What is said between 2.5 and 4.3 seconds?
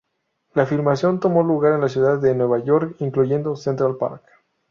York, incluyendo Central Park.